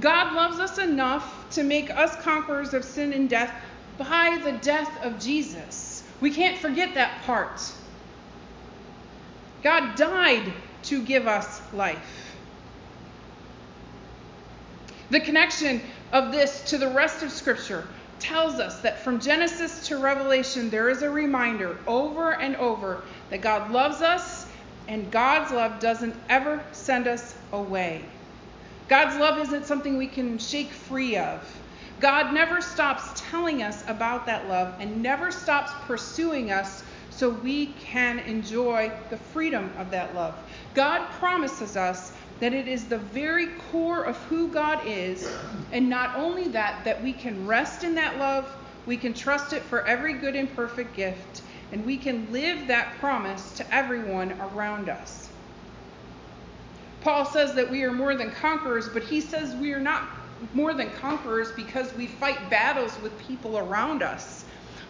God 0.00 0.34
loves 0.34 0.58
us 0.58 0.78
enough 0.78 1.48
to 1.50 1.62
make 1.62 1.90
us 1.90 2.16
conquerors 2.22 2.74
of 2.74 2.84
sin 2.84 3.12
and 3.12 3.30
death 3.30 3.54
by 3.98 4.40
the 4.42 4.52
death 4.52 5.04
of 5.04 5.20
Jesus. 5.20 6.02
We 6.20 6.32
can't 6.32 6.58
forget 6.58 6.94
that 6.94 7.22
part. 7.22 7.60
God 9.64 9.96
died 9.96 10.52
to 10.84 11.02
give 11.02 11.26
us 11.26 11.60
life. 11.72 12.36
The 15.10 15.20
connection 15.20 15.80
of 16.12 16.30
this 16.30 16.62
to 16.70 16.78
the 16.78 16.88
rest 16.88 17.22
of 17.22 17.32
Scripture 17.32 17.88
tells 18.20 18.60
us 18.60 18.80
that 18.82 19.00
from 19.00 19.18
Genesis 19.20 19.88
to 19.88 19.98
Revelation, 19.98 20.70
there 20.70 20.88
is 20.90 21.02
a 21.02 21.10
reminder 21.10 21.78
over 21.86 22.34
and 22.34 22.56
over 22.56 23.02
that 23.30 23.40
God 23.40 23.70
loves 23.70 24.02
us 24.02 24.46
and 24.86 25.10
God's 25.10 25.50
love 25.50 25.80
doesn't 25.80 26.14
ever 26.28 26.62
send 26.72 27.06
us 27.06 27.34
away. 27.52 28.04
God's 28.88 29.16
love 29.18 29.38
isn't 29.38 29.66
something 29.66 29.96
we 29.96 30.06
can 30.06 30.38
shake 30.38 30.70
free 30.70 31.16
of. 31.16 31.42
God 32.00 32.34
never 32.34 32.60
stops 32.60 33.22
telling 33.30 33.62
us 33.62 33.82
about 33.88 34.26
that 34.26 34.46
love 34.46 34.74
and 34.78 35.02
never 35.02 35.30
stops 35.30 35.72
pursuing 35.86 36.52
us 36.52 36.83
so 37.14 37.30
we 37.30 37.66
can 37.74 38.18
enjoy 38.20 38.90
the 39.10 39.16
freedom 39.16 39.72
of 39.78 39.90
that 39.90 40.14
love. 40.14 40.34
God 40.74 41.08
promises 41.12 41.76
us 41.76 42.12
that 42.40 42.52
it 42.52 42.66
is 42.66 42.88
the 42.88 42.98
very 42.98 43.46
core 43.70 44.04
of 44.04 44.16
who 44.24 44.48
God 44.52 44.80
is, 44.84 45.28
and 45.70 45.88
not 45.88 46.16
only 46.16 46.48
that, 46.48 46.84
that 46.84 47.00
we 47.02 47.12
can 47.12 47.46
rest 47.46 47.84
in 47.84 47.94
that 47.94 48.18
love, 48.18 48.50
we 48.86 48.96
can 48.96 49.14
trust 49.14 49.52
it 49.52 49.62
for 49.62 49.86
every 49.86 50.14
good 50.14 50.34
and 50.34 50.54
perfect 50.56 50.96
gift, 50.96 51.42
and 51.70 51.86
we 51.86 51.96
can 51.96 52.30
live 52.32 52.66
that 52.66 52.96
promise 52.98 53.52
to 53.52 53.74
everyone 53.74 54.32
around 54.40 54.88
us. 54.88 55.28
Paul 57.00 57.24
says 57.24 57.54
that 57.54 57.70
we 57.70 57.84
are 57.84 57.92
more 57.92 58.16
than 58.16 58.32
conquerors, 58.32 58.88
but 58.88 59.04
he 59.04 59.20
says 59.20 59.54
we 59.54 59.72
are 59.72 59.80
not 59.80 60.08
more 60.52 60.74
than 60.74 60.90
conquerors 60.90 61.52
because 61.52 61.94
we 61.94 62.06
fight 62.06 62.50
battles 62.50 62.98
with 63.02 63.16
people 63.18 63.58
around 63.58 64.02
us, 64.02 64.43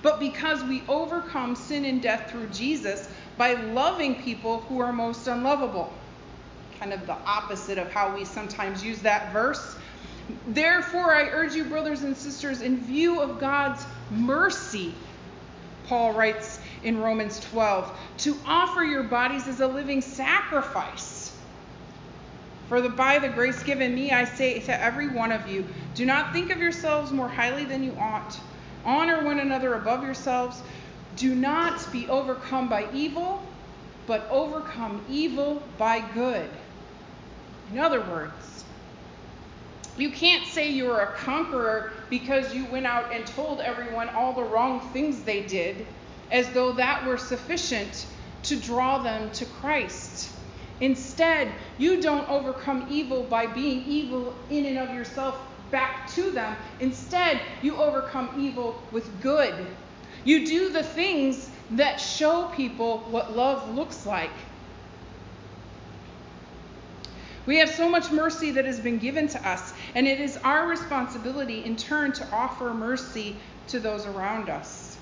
but 0.05 0.21
because 0.21 0.63
we 0.63 0.83
overcome 0.87 1.57
sin 1.57 1.87
and 1.87 2.01
death 2.01 2.31
through 2.31 2.47
Jesus 2.49 3.09
by 3.39 3.55
loving 3.55 4.23
people 4.23 4.61
who 4.61 4.79
are 4.79 4.93
most 4.93 5.27
unlovable. 5.27 5.93
Kind 6.79 6.93
of 6.93 7.07
the 7.07 7.17
opposite 7.27 7.79
of 7.79 7.91
how 7.91 8.15
we 8.15 8.25
sometimes 8.25 8.85
use 8.85 9.01
that 9.01 9.33
verse. 9.33 9.77
Therefore, 10.47 11.13
I 11.15 11.31
urge 11.31 11.55
you, 11.55 11.65
brothers 11.65 12.03
and 12.03 12.17
sisters, 12.17 12.61
in 12.61 12.81
view 12.85 13.21
of 13.21 13.41
God's 13.41 13.85
mercy, 14.11 14.95
Paul 15.89 16.13
writes 16.13 16.61
in 16.83 17.01
Romans 17.01 17.41
12, 17.41 17.99
to 18.19 18.37
offer 18.47 18.85
your 18.85 19.05
bodies 19.05 19.49
as 19.49 19.61
a 19.61 19.67
living 19.67 20.03
sacrifice 20.03 21.25
for 22.69 22.81
the, 22.81 22.89
by 22.89 23.19
the 23.19 23.29
grace 23.29 23.63
given 23.63 23.95
me, 23.95 24.11
I 24.11 24.25
say 24.25 24.59
to 24.61 24.83
every 24.83 25.09
one 25.09 25.33
of 25.33 25.49
you, 25.49 25.67
do 25.95 26.07
not 26.07 26.33
think 26.33 26.51
of 26.51 26.59
yourselves 26.59 27.13
more 27.13 27.29
highly 27.29 27.65
than 27.65 27.83
you 27.83 27.95
ought. 27.99 28.39
Honor 28.85 29.25
one 29.25 29.41
another 29.41 29.75
above 29.75 30.03
yourselves. 30.03 30.63
Do 31.17 31.35
not 31.35 31.91
be 31.93 32.09
overcome 32.09 32.69
by 32.69 32.87
evil, 32.93 33.43
but 34.07 34.29
overcome 34.31 35.05
evil 35.09 35.63
by 35.79 36.01
good. 36.13 36.49
In 37.73 37.79
other 37.79 38.01
words, 38.01 38.65
you 39.97 40.11
can't 40.11 40.45
say 40.47 40.71
you're 40.71 41.01
a 41.01 41.13
conqueror 41.15 41.93
because 42.11 42.55
you 42.55 42.67
went 42.67 42.87
out 42.87 43.13
and 43.13 43.27
told 43.27 43.61
everyone 43.61 44.09
all 44.09 44.33
the 44.33 44.43
wrong 44.43 44.81
things 44.93 45.23
they 45.23 45.43
did, 45.43 45.87
as 46.31 46.49
though 46.51 46.73
that 46.73 47.07
were 47.07 47.17
sufficient 47.17 48.07
to 48.43 48.57
draw 48.57 48.99
them 48.99 49.31
to 49.31 49.45
Christ. 49.47 50.31
Instead, 50.81 51.53
you 51.79 52.03
don't 52.03 52.29
overcome 52.29 52.89
evil 52.91 53.23
by 53.23 53.47
being 53.47 53.85
evil 53.87 54.35
in 54.51 54.67
and 54.67 54.79
of 54.79 54.93
yourself 54.95 55.39
back 55.71 56.09
to 56.15 56.31
them. 56.31 56.57
Instead, 56.81 57.41
you 57.63 57.77
overcome 57.77 58.31
evil 58.39 58.83
with 58.93 59.21
good. 59.21 59.67
You 60.25 60.47
do 60.47 60.71
the 60.71 60.83
things 60.83 61.51
that 61.73 62.01
show 62.01 62.51
people 62.55 62.99
what 63.11 63.37
love 63.37 63.75
looks 63.75 64.07
like. 64.07 64.31
We 67.47 67.59
have 67.59 67.69
so 67.69 67.89
much 67.91 68.11
mercy 68.11 68.53
that 68.53 68.65
has 68.65 68.81
been 68.81 68.99
given 68.99 69.29
to 69.29 69.49
us, 69.49 69.75
and 69.95 70.07
it 70.07 70.19
is 70.21 70.39
our 70.39 70.67
responsibility 70.67 71.65
in 71.65 71.77
turn 71.77 72.13
to 72.13 72.27
offer 72.33 72.73
mercy 72.73 73.37
to 73.69 73.79
those 73.81 74.07
around 74.07 74.49
us. 74.49 74.97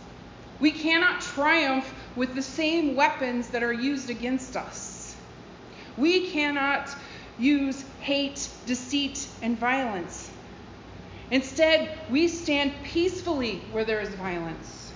We 0.58 0.70
cannot 0.70 1.20
triumph 1.20 1.92
with 2.16 2.34
the 2.34 2.42
same 2.42 2.96
weapons 2.96 3.48
that 3.48 3.62
are 3.62 3.72
used 3.72 4.10
against 4.10 4.56
us. 4.56 5.14
We 5.96 6.30
cannot 6.30 6.88
use 7.38 7.84
hate, 8.00 8.48
deceit, 8.66 9.28
and 9.42 9.58
violence. 9.58 10.21
Instead, 11.32 11.90
we 12.10 12.28
stand 12.28 12.72
peacefully 12.84 13.62
where 13.72 13.84
there 13.84 14.00
is 14.00 14.10
violence. 14.10 14.92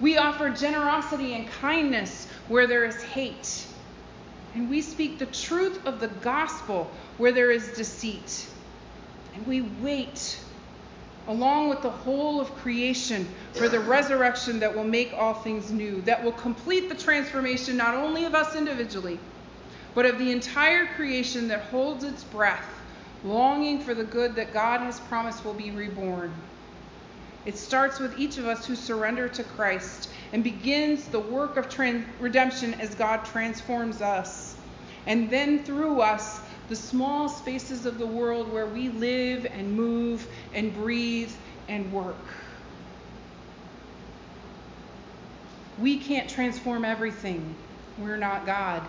We 0.00 0.18
offer 0.18 0.50
generosity 0.50 1.32
and 1.34 1.48
kindness 1.48 2.26
where 2.48 2.66
there 2.66 2.84
is 2.84 3.02
hate. 3.02 3.66
And 4.54 4.68
we 4.68 4.82
speak 4.82 5.18
the 5.18 5.26
truth 5.26 5.86
of 5.86 6.00
the 6.00 6.08
gospel 6.08 6.90
where 7.18 7.32
there 7.32 7.50
is 7.50 7.68
deceit. 7.68 8.46
And 9.34 9.46
we 9.46 9.62
wait, 9.62 10.38
along 11.28 11.68
with 11.70 11.82
the 11.82 11.90
whole 11.90 12.40
of 12.40 12.54
creation, 12.56 13.26
for 13.54 13.68
the 13.68 13.80
resurrection 13.80 14.58
that 14.60 14.74
will 14.74 14.84
make 14.84 15.12
all 15.14 15.34
things 15.34 15.70
new, 15.70 16.02
that 16.02 16.22
will 16.22 16.32
complete 16.32 16.88
the 16.88 16.94
transformation 16.94 17.76
not 17.76 17.94
only 17.94 18.24
of 18.24 18.34
us 18.34 18.54
individually 18.54 19.18
but 19.96 20.04
of 20.04 20.18
the 20.18 20.30
entire 20.30 20.84
creation 20.84 21.48
that 21.48 21.62
holds 21.62 22.04
its 22.04 22.22
breath, 22.22 22.75
longing 23.26 23.80
for 23.80 23.94
the 23.94 24.04
good 24.04 24.36
that 24.36 24.52
God 24.52 24.80
has 24.80 25.00
promised 25.00 25.44
will 25.44 25.54
be 25.54 25.70
reborn. 25.70 26.32
It 27.44 27.58
starts 27.58 28.00
with 28.00 28.18
each 28.18 28.38
of 28.38 28.46
us 28.46 28.66
who 28.66 28.74
surrender 28.74 29.28
to 29.28 29.44
Christ 29.44 30.08
and 30.32 30.42
begins 30.42 31.06
the 31.08 31.20
work 31.20 31.56
of 31.56 31.68
trans- 31.68 32.06
redemption 32.20 32.74
as 32.74 32.94
God 32.94 33.24
transforms 33.24 34.00
us. 34.00 34.56
And 35.06 35.30
then 35.30 35.64
through 35.64 36.00
us, 36.00 36.40
the 36.68 36.76
small 36.76 37.28
spaces 37.28 37.86
of 37.86 37.98
the 37.98 38.06
world 38.06 38.52
where 38.52 38.66
we 38.66 38.88
live 38.88 39.46
and 39.46 39.72
move 39.74 40.26
and 40.52 40.74
breathe 40.74 41.32
and 41.68 41.92
work. 41.92 42.26
We 45.78 45.98
can't 45.98 46.28
transform 46.28 46.84
everything. 46.84 47.54
We're 47.98 48.16
not 48.16 48.46
God 48.46 48.82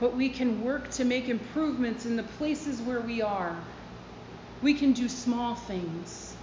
but 0.00 0.14
we 0.14 0.28
can 0.28 0.62
work 0.62 0.90
to 0.92 1.04
make 1.04 1.28
improvements 1.28 2.04
in 2.06 2.16
the 2.16 2.22
places 2.22 2.82
where 2.82 3.00
we 3.00 3.22
are. 3.22 3.56
We 4.62 4.74
can 4.74 4.92
do 4.92 5.08
small 5.08 5.54
things. 5.54 6.34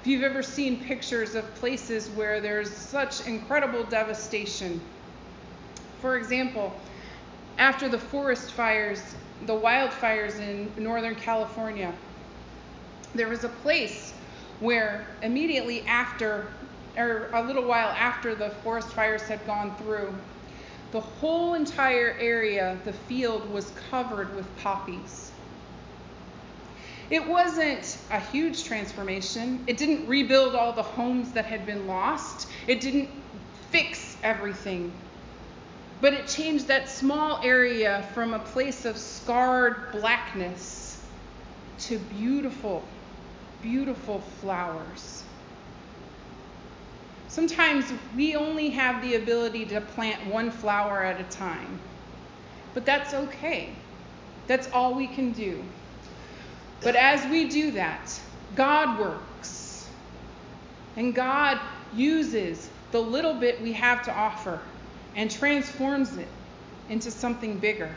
If 0.00 0.06
you've 0.06 0.22
ever 0.24 0.42
seen 0.42 0.82
pictures 0.84 1.34
of 1.34 1.54
places 1.56 2.08
where 2.10 2.40
there's 2.40 2.70
such 2.70 3.26
incredible 3.26 3.84
devastation, 3.84 4.80
for 6.00 6.16
example, 6.16 6.72
after 7.58 7.88
the 7.88 7.98
forest 7.98 8.52
fires, 8.52 9.14
the 9.46 9.52
wildfires 9.52 10.40
in 10.40 10.72
Northern 10.82 11.14
California, 11.14 11.92
there 13.14 13.28
was 13.28 13.44
a 13.44 13.48
place 13.48 14.12
where 14.60 15.06
immediately 15.22 15.86
after, 15.86 16.48
or 16.96 17.30
a 17.32 17.42
little 17.42 17.64
while 17.64 17.90
after 17.90 18.34
the 18.34 18.50
forest 18.64 18.88
fires 18.88 19.22
had 19.22 19.44
gone 19.46 19.76
through, 19.76 20.12
the 20.92 21.00
whole 21.00 21.54
entire 21.54 22.14
area, 22.20 22.78
the 22.84 22.92
field, 22.92 23.50
was 23.50 23.72
covered 23.90 24.34
with 24.36 24.46
poppies. 24.58 25.32
It 27.10 27.26
wasn't 27.26 27.98
a 28.10 28.20
huge 28.20 28.64
transformation. 28.64 29.64
It 29.66 29.76
didn't 29.78 30.06
rebuild 30.06 30.54
all 30.54 30.72
the 30.72 30.82
homes 30.82 31.32
that 31.32 31.46
had 31.46 31.66
been 31.66 31.86
lost. 31.86 32.48
It 32.66 32.80
didn't 32.80 33.08
fix 33.70 34.16
everything. 34.22 34.92
But 36.00 36.14
it 36.14 36.26
changed 36.26 36.68
that 36.68 36.88
small 36.88 37.40
area 37.42 38.06
from 38.12 38.34
a 38.34 38.38
place 38.38 38.84
of 38.84 38.96
scarred 38.96 39.92
blackness 39.92 41.02
to 41.80 41.98
beautiful, 41.98 42.82
beautiful 43.62 44.20
flowers. 44.40 45.21
Sometimes 47.32 47.90
we 48.14 48.36
only 48.36 48.68
have 48.68 49.00
the 49.00 49.14
ability 49.14 49.64
to 49.64 49.80
plant 49.80 50.26
one 50.26 50.50
flower 50.50 51.02
at 51.02 51.18
a 51.18 51.24
time, 51.34 51.80
but 52.74 52.84
that's 52.84 53.14
okay. 53.14 53.70
That's 54.46 54.70
all 54.70 54.94
we 54.94 55.06
can 55.06 55.32
do. 55.32 55.64
But 56.82 56.94
as 56.94 57.24
we 57.30 57.48
do 57.48 57.70
that, 57.70 58.20
God 58.54 59.00
works. 59.00 59.88
And 60.96 61.14
God 61.14 61.58
uses 61.94 62.68
the 62.90 63.00
little 63.00 63.32
bit 63.32 63.62
we 63.62 63.72
have 63.72 64.02
to 64.02 64.14
offer 64.14 64.60
and 65.16 65.30
transforms 65.30 66.14
it 66.18 66.28
into 66.90 67.10
something 67.10 67.56
bigger. 67.58 67.90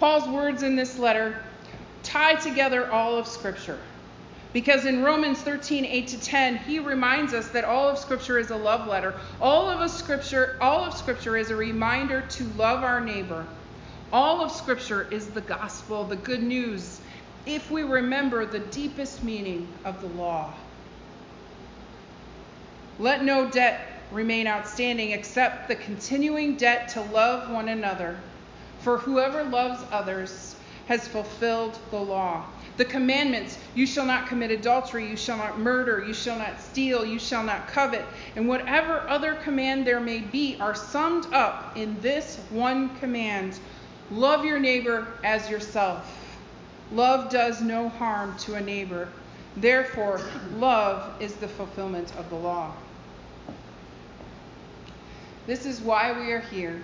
Paul's 0.00 0.28
words 0.28 0.64
in 0.64 0.74
this 0.74 0.98
letter 0.98 1.44
tie 2.02 2.34
together 2.34 2.90
all 2.90 3.16
of 3.16 3.28
Scripture. 3.28 3.78
Because 4.52 4.84
in 4.84 5.02
Romans 5.02 5.40
13, 5.40 5.86
8 5.86 6.08
to 6.08 6.20
10, 6.20 6.56
he 6.58 6.78
reminds 6.78 7.32
us 7.32 7.48
that 7.48 7.64
all 7.64 7.88
of 7.88 7.98
Scripture 7.98 8.38
is 8.38 8.50
a 8.50 8.56
love 8.56 8.86
letter. 8.86 9.14
All 9.40 9.70
of 9.70 9.90
Scripture, 9.90 10.56
all 10.60 10.84
of 10.84 10.94
Scripture 10.94 11.36
is 11.36 11.50
a 11.50 11.56
reminder 11.56 12.20
to 12.20 12.44
love 12.50 12.82
our 12.84 13.00
neighbor. 13.00 13.46
All 14.12 14.44
of 14.44 14.52
Scripture 14.52 15.08
is 15.10 15.28
the 15.28 15.40
gospel, 15.40 16.04
the 16.04 16.16
good 16.16 16.42
news, 16.42 17.00
if 17.46 17.70
we 17.70 17.82
remember 17.82 18.44
the 18.44 18.58
deepest 18.58 19.24
meaning 19.24 19.66
of 19.86 20.02
the 20.02 20.08
law. 20.08 20.52
Let 22.98 23.24
no 23.24 23.50
debt 23.50 23.88
remain 24.12 24.46
outstanding 24.46 25.12
except 25.12 25.66
the 25.66 25.76
continuing 25.76 26.56
debt 26.56 26.90
to 26.90 27.00
love 27.00 27.50
one 27.50 27.68
another. 27.68 28.18
For 28.80 28.98
whoever 28.98 29.44
loves 29.44 29.82
others 29.90 30.56
has 30.88 31.08
fulfilled 31.08 31.78
the 31.90 32.00
law. 32.00 32.44
The 32.76 32.84
commandments 32.86 33.58
you 33.74 33.86
shall 33.86 34.06
not 34.06 34.28
commit 34.28 34.50
adultery, 34.50 35.06
you 35.08 35.16
shall 35.16 35.36
not 35.36 35.58
murder, 35.58 36.02
you 36.06 36.14
shall 36.14 36.38
not 36.38 36.60
steal, 36.60 37.04
you 37.04 37.18
shall 37.18 37.42
not 37.42 37.68
covet, 37.68 38.04
and 38.34 38.48
whatever 38.48 39.06
other 39.08 39.34
command 39.34 39.86
there 39.86 40.00
may 40.00 40.20
be 40.20 40.56
are 40.58 40.74
summed 40.74 41.26
up 41.34 41.76
in 41.76 42.00
this 42.00 42.38
one 42.50 42.96
command 42.96 43.58
love 44.10 44.44
your 44.44 44.58
neighbor 44.58 45.06
as 45.22 45.50
yourself. 45.50 46.18
Love 46.92 47.30
does 47.30 47.60
no 47.60 47.88
harm 47.88 48.36
to 48.38 48.54
a 48.54 48.60
neighbor. 48.60 49.08
Therefore, 49.56 50.20
love 50.54 51.20
is 51.20 51.34
the 51.34 51.48
fulfillment 51.48 52.14
of 52.16 52.28
the 52.30 52.36
law. 52.36 52.72
This 55.46 55.66
is 55.66 55.80
why 55.80 56.12
we 56.12 56.32
are 56.32 56.40
here. 56.40 56.80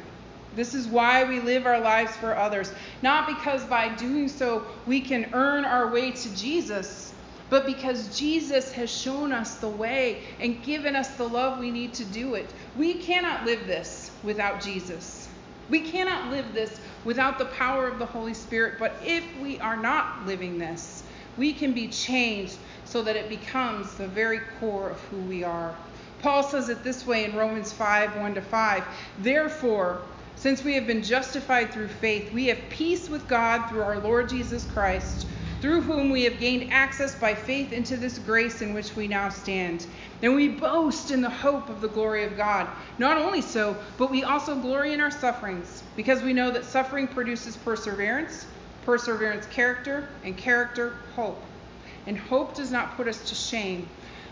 This 0.55 0.75
is 0.75 0.87
why 0.87 1.25
we 1.25 1.41
live 1.41 1.67
our 1.67 1.81
lives 1.81 2.17
for 2.17 2.37
others. 2.37 2.73
Not 3.03 3.27
because 3.27 3.65
by 3.65 3.89
doing 3.95 4.29
so 4.29 4.67
we 4.87 5.01
can 5.01 5.31
earn 5.33 5.65
our 5.65 5.91
way 5.91 6.11
to 6.11 6.37
Jesus, 6.37 7.13
but 7.51 7.67
because 7.67 8.19
Jesus 8.19 8.73
has 8.73 8.91
shown 8.91 9.33
us 9.33 9.57
the 9.57 9.69
way 9.69 10.23
and 10.41 10.63
given 10.63 10.97
us 10.97 11.09
the 11.17 11.29
love 11.29 11.59
we 11.59 11.71
need 11.71 11.95
to 11.95 12.05
do 12.05 12.35
it. 12.35 12.53
We 12.77 12.95
cannot 12.95 13.45
live 13.45 13.67
this 13.67 14.11
without 14.23 14.61
Jesus. 14.61 15.29
We 15.71 15.81
cannot 15.81 16.31
live 16.31 16.55
this 16.55 16.81
without 17.05 17.39
the 17.39 17.47
power 17.47 17.87
of 17.87 17.99
the 17.99 18.07
Holy 18.07 18.35
Spirit. 18.35 18.79
But 18.79 18.97
if 19.05 19.25
we 19.41 19.59
are 19.61 19.77
not 19.77 20.27
living 20.27 20.59
this, 20.59 21.03
we 21.37 21.53
can 21.53 21.73
be 21.73 21.89
changed 21.89 22.57
so 22.85 23.03
that 23.03 23.17
it 23.17 23.29
becomes 23.29 23.95
the 23.95 24.09
very 24.09 24.41
core 24.59 24.91
of 24.91 25.01
who 25.05 25.19
we 25.19 25.45
are. 25.45 25.77
Paul 26.21 26.43
says 26.43 26.69
it 26.69 26.83
this 26.83 27.07
way 27.07 27.25
in 27.25 27.37
Romans 27.37 27.73
5 27.73 28.17
1 28.17 28.35
to 28.35 28.43
5. 28.43 28.85
Therefore, 29.21 30.03
since 30.39 30.63
we 30.63 30.75
have 30.75 30.87
been 30.87 31.03
justified 31.03 31.73
through 31.73 31.89
faith, 31.89 32.33
we 32.33 32.47
have 32.47 32.59
peace 32.71 33.09
with 33.09 33.27
God 33.27 33.69
through 33.69 33.83
our 33.83 33.99
Lord 33.99 34.29
Jesus 34.29 34.65
Christ, 34.65 35.27
through 35.61 35.81
whom 35.81 36.11
we 36.11 36.23
have 36.23 36.39
gained 36.39 36.73
access 36.73 37.17
by 37.17 37.35
faith 37.35 37.73
into 37.73 37.97
this 37.97 38.21
grace 38.21 38.63
in 38.63 38.73
which 38.73 38.95
we 38.95 39.09
now 39.09 39.29
stand. 39.29 39.87
And 40.23 40.37
we 40.37 40.49
boast 40.49 41.11
in 41.11 41.23
the 41.23 41.29
hope 41.29 41.69
of 41.69 41.81
the 41.81 41.89
glory 41.89 42.23
of 42.23 42.37
God. 42.37 42.69
Not 42.99 43.19
only 43.19 43.41
so, 43.41 43.77
but 43.97 44.13
we 44.13 44.23
also 44.23 44.55
glory 44.55 44.93
in 44.93 45.01
our 45.01 45.11
sufferings, 45.11 45.83
because 45.97 46.23
we 46.23 46.33
know 46.33 46.53
that 46.53 46.65
suffering 46.65 47.09
produces 47.09 47.57
perseverance, 47.57 48.47
perseverance, 48.85 49.47
character, 49.47 50.09
and 50.23 50.37
character, 50.37 50.95
hope. 51.17 51.43
And 52.07 52.17
hope 52.17 52.55
does 52.55 52.71
not 52.71 52.97
put 52.97 53.09
us 53.09 53.29
to 53.29 53.35
shame 53.35 53.89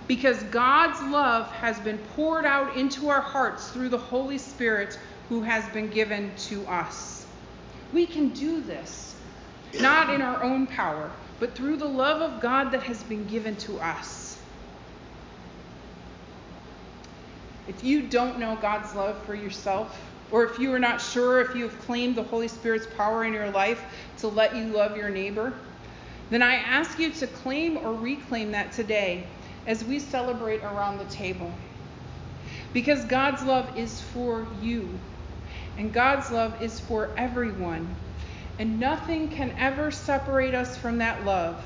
because 0.07 0.41
God's 0.45 1.01
love 1.11 1.51
has 1.51 1.81
been 1.81 1.99
poured 2.15 2.45
out 2.45 2.77
into 2.77 3.09
our 3.09 3.21
hearts 3.21 3.71
through 3.71 3.89
the 3.89 3.99
Holy 3.99 4.39
Spirit 4.39 4.99
who 5.29 5.43
has 5.43 5.69
been 5.71 5.89
given 5.89 6.33
to 6.37 6.67
us. 6.67 7.27
We 7.93 8.07
can 8.07 8.31
do 8.31 8.61
this, 8.61 9.15
not 9.81 10.11
in 10.11 10.23
our 10.23 10.43
own 10.43 10.67
power, 10.67 11.11
but 11.39 11.55
through 11.55 11.77
the 11.77 11.87
love 11.87 12.23
of 12.23 12.41
God 12.41 12.71
that 12.71 12.83
has 12.85 13.03
been 13.05 13.27
given 13.27 13.57
to 13.57 13.79
us. 13.81 14.39
If 17.69 17.83
you 17.83 18.03
don't 18.03 18.39
know 18.39 18.57
God's 18.57 18.95
love 18.95 19.21
for 19.25 19.35
yourself, 19.35 20.01
or 20.31 20.45
if 20.45 20.59
you 20.59 20.73
are 20.73 20.79
not 20.79 21.01
sure 21.01 21.41
if 21.41 21.55
you 21.55 21.65
have 21.65 21.79
claimed 21.83 22.17
the 22.17 22.23
Holy 22.23 22.49
Spirit's 22.49 22.87
power 22.97 23.25
in 23.25 23.33
your 23.33 23.51
life 23.51 23.83
to 24.19 24.29
let 24.29 24.55
you 24.57 24.65
love 24.65 24.97
your 24.97 25.11
neighbor, 25.11 25.53
then 26.31 26.43
I 26.43 26.55
ask 26.57 26.99
you 26.99 27.11
to 27.13 27.27
claim 27.27 27.77
or 27.77 27.93
reclaim 27.93 28.53
that 28.53 28.73
today 28.73 29.27
as 29.67 29.85
we 29.85 29.99
celebrate 29.99 30.63
around 30.63 30.99
the 30.99 31.05
table. 31.07 31.53
Because 32.73 33.05
God's 33.05 33.43
love 33.43 33.77
is 33.77 34.01
for 34.01 34.47
you, 34.61 34.89
and 35.77 35.93
God's 35.93 36.31
love 36.31 36.63
is 36.63 36.81
for 36.81 37.11
everyone. 37.17 37.95
And 38.59 38.81
nothing 38.81 39.29
can 39.29 39.55
ever 39.59 39.91
separate 39.91 40.55
us 40.55 40.77
from 40.77 40.99
that 40.99 41.25
love 41.25 41.63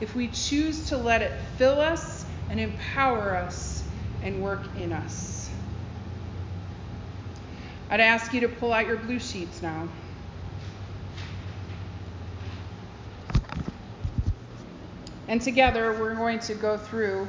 if 0.00 0.16
we 0.16 0.28
choose 0.28 0.88
to 0.88 0.96
let 0.96 1.22
it 1.22 1.32
fill 1.56 1.80
us 1.80 2.24
and 2.50 2.58
empower 2.58 3.36
us 3.36 3.84
and 4.22 4.42
work 4.42 4.62
in 4.78 4.92
us. 4.92 5.50
I'd 7.88 8.00
ask 8.00 8.32
you 8.32 8.40
to 8.40 8.48
pull 8.48 8.72
out 8.72 8.86
your 8.86 8.96
blue 8.96 9.20
sheets 9.20 9.62
now. 9.62 9.88
And 15.28 15.40
together 15.40 15.92
we're 15.92 16.14
going 16.14 16.40
to 16.40 16.54
go 16.54 16.76
through 16.76 17.28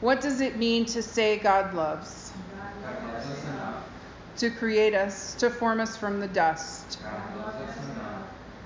What 0.00 0.20
does 0.20 0.40
it 0.40 0.56
mean 0.58 0.84
to 0.86 1.02
say 1.02 1.38
God 1.38 1.74
loves? 1.74 2.32
To 4.38 4.50
create 4.50 4.94
us, 4.94 5.34
to 5.36 5.48
form 5.48 5.80
us 5.80 5.96
from 5.96 6.20
the 6.20 6.28
dust. 6.28 6.98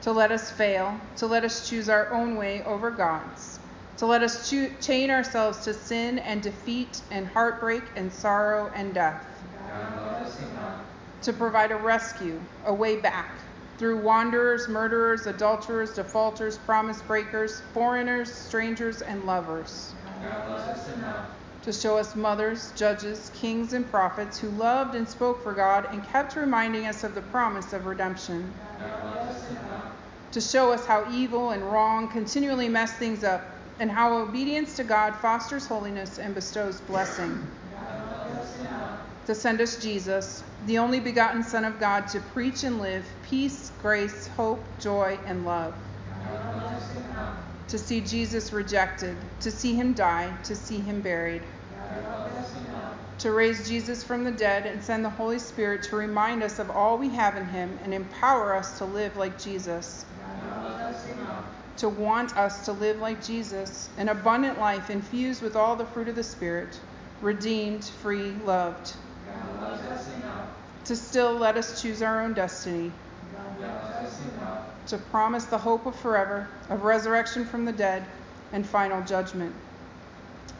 To 0.03 0.13
let 0.13 0.33
us 0.33 0.51
fail, 0.51 0.99
to 1.19 1.27
let 1.27 1.45
us 1.45 1.69
choose 1.69 1.89
our 1.89 2.13
own 2.13 2.37
way 2.37 2.65
over 2.65 2.91
God's. 2.91 3.61
To 3.99 4.07
let 4.07 4.23
us 4.23 4.51
cho- 4.51 4.71
chain 4.81 5.11
ourselves 5.11 5.59
to 5.65 5.75
sin 5.75 6.19
and 6.19 6.43
defeat 6.43 7.03
and 7.11 7.29
heartbreak 7.29 7.85
and 7.97 8.13
sorrow 8.13 8.71
and 8.75 8.93
death. 8.93 9.25
To 11.23 11.33
provide 11.33 11.71
a 11.71 11.77
rescue, 11.77 12.41
a 12.65 12.75
way 12.75 12.97
back 12.97 13.31
through 13.79 14.03
wanderers, 14.03 14.69
murderers, 14.69 15.27
adulterers, 15.27 15.93
defaulters, 15.95 16.59
promise 16.59 17.03
breakers, 17.03 17.61
foreigners, 17.73 18.33
strangers, 18.33 19.03
and 19.03 19.25
lovers. 19.25 19.95
God 20.23 20.51
loves 20.51 20.69
us 20.69 20.95
enough. 20.95 21.27
To 21.65 21.73
show 21.73 21.99
us 21.99 22.17
mothers, 22.17 22.73
judges, 22.75 23.31
kings, 23.35 23.73
and 23.75 23.89
prophets 23.91 24.39
who 24.39 24.49
loved 24.49 24.95
and 24.95 25.09
spoke 25.09 25.43
for 25.43 25.53
God 25.53 25.87
and 25.93 26.03
kept 26.09 26.37
reminding 26.37 26.87
us 26.87 27.05
of 27.05 27.15
the 27.15 27.21
promise 27.21 27.73
of 27.73 27.87
redemption. 27.87 28.53
God 28.79 29.05
loves 29.05 29.37
us 29.37 29.51
enough. 29.51 29.85
To 30.33 30.41
show 30.41 30.73
us 30.73 30.87
how 30.87 31.11
evil 31.13 31.51
and 31.51 31.63
wrong 31.63 32.09
continually 32.09 32.69
mess 32.69 32.93
things 32.93 33.25
up 33.25 33.43
and 33.79 33.91
how 33.91 34.17
obedience 34.19 34.77
to 34.77 34.85
God 34.85 35.17
fosters 35.17 35.67
holiness 35.67 36.19
and 36.19 36.35
bestows 36.35 36.81
blessing. 36.83 37.47
God 37.75 38.13
loves 38.13 38.39
us 38.39 38.61
enough. 38.61 39.01
To 39.27 39.35
send 39.35 39.61
us 39.61 39.77
Jesus, 39.77 40.43
the 40.67 40.79
only 40.79 41.01
begotten 41.01 41.43
Son 41.43 41.65
of 41.65 41.81
God, 41.81 42.09
to 42.09 42.21
preach 42.21 42.65
and 42.65 42.79
live 42.81 43.07
peace, 43.23 43.71
grace, 43.83 44.29
hope, 44.29 44.65
joy, 44.79 45.19
and 45.27 45.45
love. 45.45 45.75
God 46.31 46.57
loves 46.63 46.85
us 46.85 46.97
enough. 46.97 47.37
To 47.71 47.79
see 47.79 48.01
Jesus 48.01 48.53
rejected, 48.53 49.17
to 49.39 49.51
see 49.53 49.75
him 49.75 49.93
die, 49.93 50.37
to 50.43 50.57
see 50.57 50.81
him 50.81 51.01
buried. 51.03 51.43
To 53.19 53.31
raise 53.31 53.69
Jesus 53.69 54.03
from 54.03 54.25
the 54.25 54.33
dead 54.33 54.67
and 54.67 54.83
send 54.83 55.05
the 55.05 55.11
Holy 55.11 55.39
Spirit 55.39 55.85
to 55.85 55.97
remind 55.97 56.43
us 56.43 56.59
of 56.59 56.69
all 56.69 56.99
we 56.99 57.11
have 57.11 57.37
in 57.37 57.47
him 57.47 57.79
and 57.85 57.95
empower 57.95 58.57
us 58.57 58.79
to 58.79 58.85
live 58.85 59.17
like 59.17 59.39
Jesus. 59.39 60.05
To 61.77 61.89
want 61.89 62.37
us 62.37 62.65
to 62.65 62.73
live 62.73 62.99
like 62.99 63.25
Jesus, 63.25 63.89
an 63.99 64.09
abundant 64.09 64.59
life 64.59 64.91
infused 64.91 65.41
with 65.41 65.55
all 65.55 65.77
the 65.77 65.87
fruit 65.87 66.09
of 66.09 66.17
the 66.17 66.25
Spirit, 66.25 66.81
redeemed, 67.21 67.85
free, 67.85 68.33
loved. 68.45 68.95
To 70.87 70.97
still 70.97 71.35
let 71.35 71.57
us 71.57 71.81
choose 71.81 72.03
our 72.03 72.21
own 72.21 72.35
destiny, 72.35 72.91
God 73.33 73.61
loves 73.61 74.13
us 74.13 74.21
enough. 74.35 74.65
To 74.91 74.99
promise 74.99 75.45
the 75.45 75.59
hope 75.59 75.87
of 75.87 75.95
forever, 75.97 76.49
of 76.69 76.83
resurrection 76.83 77.45
from 77.45 77.65
the 77.65 77.73
dead, 77.73 78.05
and 78.53 78.67
final 78.67 79.03
judgment. 79.03 79.55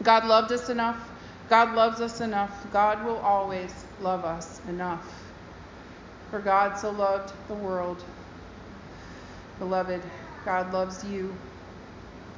God 0.03 0.25
loved 0.25 0.51
us 0.51 0.69
enough. 0.69 1.11
God 1.49 1.75
loves 1.75 1.99
us 1.99 2.21
enough. 2.21 2.65
God 2.71 3.03
will 3.05 3.17
always 3.17 3.73
love 4.01 4.23
us 4.23 4.61
enough. 4.69 5.05
For 6.29 6.39
God 6.39 6.77
so 6.77 6.91
loved 6.91 7.33
the 7.49 7.53
world. 7.53 8.03
Beloved, 9.59 10.01
God 10.45 10.71
loves 10.71 11.03
you. 11.03 11.35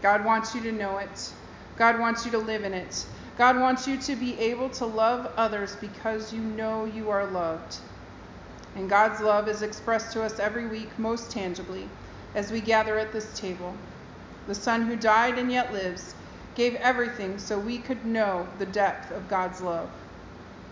God 0.02 0.26
wants 0.26 0.56
you 0.56 0.62
to 0.64 0.72
know 0.72 0.98
it. 0.98 1.32
God 1.78 2.00
wants 2.00 2.26
you 2.26 2.32
to 2.32 2.40
live 2.40 2.64
in 2.64 2.74
it. 2.74 3.06
God 3.38 3.60
wants 3.60 3.88
you 3.88 3.98
to 3.98 4.16
be 4.16 4.38
able 4.40 4.70
to 4.72 4.86
love 4.86 5.32
others 5.38 5.76
because 5.76 6.34
you 6.34 6.42
know 6.42 6.86
you 6.86 7.10
are 7.12 7.26
loved. 7.28 7.78
And 8.76 8.90
God's 8.90 9.22
love 9.22 9.48
is 9.48 9.62
expressed 9.62 10.14
to 10.14 10.24
us 10.24 10.40
every 10.40 10.68
week 10.68 10.98
most 10.98 11.32
tangibly 11.32 11.88
as 12.36 12.52
we 12.52 12.60
gather 12.60 12.98
at 12.98 13.12
this 13.12 13.38
table. 13.40 13.76
The 14.48 14.56
Son 14.56 14.84
who 14.84 14.96
died 14.96 15.38
and 15.38 15.52
yet 15.52 15.72
lives 15.72 16.16
gave 16.56 16.76
everything 16.76 17.38
so 17.38 17.58
we 17.58 17.78
could 17.78 18.06
know 18.06 18.48
the 18.60 18.66
depth 18.66 19.12
of 19.12 19.30
God's 19.30 19.62
love. 19.62 19.90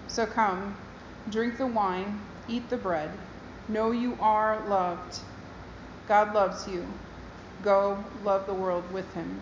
So 0.08 0.26
come, 0.26 0.78
drink 1.30 1.58
the 1.58 1.68
wine, 1.68 2.22
eat 2.48 2.70
the 2.70 2.78
bread. 2.78 3.12
Know 3.68 3.92
you 3.92 4.18
are 4.20 4.68
loved. 4.68 5.20
God 6.08 6.34
loves 6.34 6.68
you. 6.68 6.86
Go 7.64 8.04
love 8.24 8.48
the 8.48 8.54
world 8.54 8.92
with 8.92 9.14
him. 9.14 9.42